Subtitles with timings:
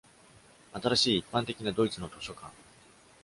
[0.73, 2.51] 新しい一般的なドイツの図書館